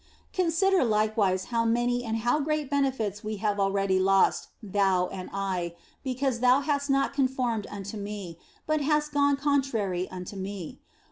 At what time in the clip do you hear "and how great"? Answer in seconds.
2.03-2.71